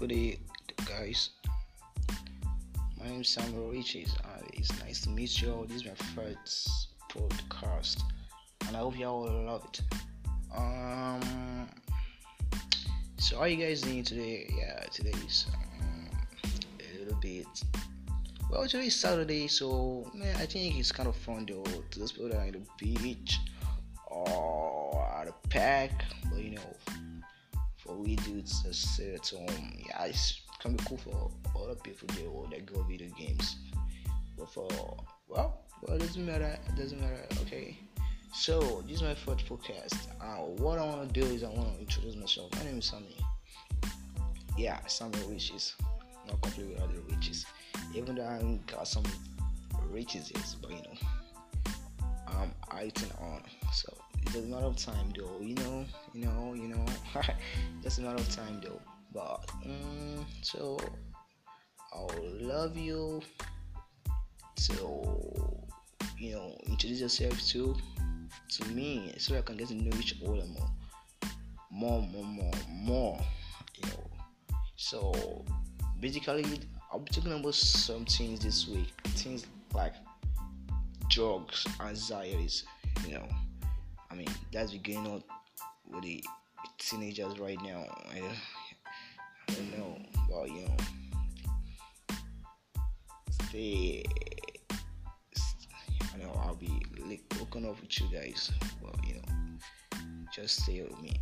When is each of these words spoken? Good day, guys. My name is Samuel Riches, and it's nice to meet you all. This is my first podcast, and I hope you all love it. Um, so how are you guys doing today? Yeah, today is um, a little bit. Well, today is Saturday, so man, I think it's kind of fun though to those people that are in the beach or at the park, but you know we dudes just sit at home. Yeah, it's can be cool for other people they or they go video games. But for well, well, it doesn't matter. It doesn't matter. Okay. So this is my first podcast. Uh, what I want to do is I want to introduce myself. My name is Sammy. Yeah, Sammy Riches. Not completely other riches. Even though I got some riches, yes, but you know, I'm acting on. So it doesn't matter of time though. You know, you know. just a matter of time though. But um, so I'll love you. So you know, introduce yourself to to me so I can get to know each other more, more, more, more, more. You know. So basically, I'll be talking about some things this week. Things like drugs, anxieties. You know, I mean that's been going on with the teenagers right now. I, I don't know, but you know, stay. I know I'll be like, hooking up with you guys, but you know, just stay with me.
Good 0.00 0.08
day, 0.08 0.38
guys. 0.86 1.28
My 2.98 3.06
name 3.06 3.20
is 3.20 3.28
Samuel 3.28 3.68
Riches, 3.68 4.16
and 4.24 4.50
it's 4.54 4.72
nice 4.80 5.02
to 5.02 5.10
meet 5.10 5.42
you 5.42 5.52
all. 5.52 5.64
This 5.64 5.82
is 5.82 5.84
my 5.84 5.94
first 6.14 6.88
podcast, 7.10 8.00
and 8.66 8.78
I 8.78 8.80
hope 8.80 8.98
you 8.98 9.04
all 9.04 9.28
love 9.44 9.62
it. 9.66 9.82
Um, 10.56 11.68
so 13.18 13.36
how 13.36 13.42
are 13.42 13.48
you 13.48 13.58
guys 13.58 13.82
doing 13.82 14.02
today? 14.02 14.50
Yeah, 14.58 14.84
today 14.90 15.12
is 15.26 15.44
um, 15.52 16.08
a 16.80 16.98
little 16.98 17.20
bit. 17.20 17.62
Well, 18.50 18.66
today 18.66 18.86
is 18.86 18.96
Saturday, 18.96 19.48
so 19.48 20.10
man, 20.14 20.34
I 20.36 20.46
think 20.46 20.78
it's 20.78 20.92
kind 20.92 21.10
of 21.10 21.16
fun 21.16 21.44
though 21.44 21.62
to 21.90 21.98
those 21.98 22.12
people 22.12 22.30
that 22.30 22.38
are 22.38 22.46
in 22.46 22.52
the 22.52 22.62
beach 22.78 23.38
or 24.06 25.06
at 25.20 25.26
the 25.26 25.48
park, 25.50 25.90
but 26.30 26.42
you 26.42 26.52
know 26.52 26.76
we 27.96 28.16
dudes 28.16 28.62
just 28.62 28.96
sit 28.96 29.14
at 29.14 29.28
home. 29.28 29.76
Yeah, 29.86 30.04
it's 30.04 30.42
can 30.60 30.76
be 30.76 30.84
cool 30.84 30.98
for 30.98 31.30
other 31.62 31.74
people 31.74 32.06
they 32.14 32.26
or 32.26 32.46
they 32.50 32.60
go 32.60 32.82
video 32.82 33.08
games. 33.18 33.56
But 34.36 34.52
for 34.52 34.68
well, 35.28 35.62
well, 35.82 35.96
it 35.96 36.00
doesn't 36.00 36.24
matter. 36.24 36.58
It 36.68 36.76
doesn't 36.76 37.00
matter. 37.00 37.24
Okay. 37.42 37.78
So 38.32 38.82
this 38.86 38.96
is 38.96 39.02
my 39.02 39.14
first 39.14 39.46
podcast. 39.46 40.08
Uh, 40.20 40.46
what 40.62 40.78
I 40.78 40.84
want 40.84 41.12
to 41.12 41.20
do 41.20 41.26
is 41.26 41.42
I 41.42 41.48
want 41.48 41.74
to 41.74 41.80
introduce 41.80 42.14
myself. 42.14 42.54
My 42.56 42.64
name 42.64 42.78
is 42.78 42.84
Sammy. 42.84 43.16
Yeah, 44.56 44.78
Sammy 44.86 45.18
Riches. 45.28 45.74
Not 46.26 46.40
completely 46.40 46.76
other 46.76 47.00
riches. 47.08 47.44
Even 47.94 48.14
though 48.14 48.24
I 48.24 48.58
got 48.70 48.86
some 48.86 49.02
riches, 49.90 50.30
yes, 50.34 50.56
but 50.60 50.70
you 50.70 50.76
know, 50.76 51.72
I'm 52.28 52.52
acting 52.70 53.10
on. 53.20 53.42
So 53.72 53.92
it 54.22 54.26
doesn't 54.26 54.50
matter 54.50 54.66
of 54.66 54.76
time 54.76 55.12
though. 55.16 55.40
You 55.40 55.54
know, 55.56 55.84
you 56.12 56.24
know. 56.26 56.39
just 57.82 57.98
a 57.98 58.02
matter 58.02 58.16
of 58.16 58.34
time 58.34 58.60
though. 58.62 58.80
But 59.12 59.50
um, 59.64 60.26
so 60.42 60.78
I'll 61.92 62.10
love 62.40 62.76
you. 62.76 63.22
So 64.56 65.66
you 66.18 66.32
know, 66.32 66.56
introduce 66.66 67.00
yourself 67.00 67.40
to 67.48 67.76
to 68.50 68.68
me 68.68 69.14
so 69.18 69.36
I 69.36 69.42
can 69.42 69.56
get 69.56 69.68
to 69.68 69.74
know 69.74 69.96
each 69.98 70.16
other 70.22 70.44
more, 70.46 70.70
more, 71.70 72.02
more, 72.02 72.24
more, 72.24 72.52
more. 72.68 73.20
You 73.76 73.88
know. 73.88 74.10
So 74.76 75.44
basically, 75.98 76.44
I'll 76.92 77.00
be 77.00 77.10
talking 77.10 77.32
about 77.32 77.54
some 77.54 78.04
things 78.04 78.40
this 78.40 78.68
week. 78.68 78.92
Things 79.04 79.46
like 79.74 79.94
drugs, 81.08 81.66
anxieties. 81.80 82.64
You 83.06 83.14
know, 83.14 83.28
I 84.10 84.14
mean 84.14 84.28
that's 84.52 84.72
been 84.72 84.94
going 84.94 85.06
on 85.06 85.24
with 85.90 86.02
the 86.02 86.22
teenagers 86.78 87.38
right 87.38 87.60
now. 87.62 87.84
I, 88.12 88.22
I 89.48 89.52
don't 89.54 89.78
know, 89.78 89.98
but 90.28 90.48
you 90.48 90.62
know, 90.62 90.76
stay. 93.30 94.04
I 94.70 96.18
know 96.18 96.32
I'll 96.44 96.56
be 96.56 96.82
like, 97.06 97.22
hooking 97.34 97.68
up 97.68 97.80
with 97.80 98.00
you 98.00 98.06
guys, 98.12 98.50
but 98.82 98.94
you 99.06 99.14
know, 99.14 99.98
just 100.34 100.62
stay 100.62 100.82
with 100.82 101.00
me. 101.00 101.18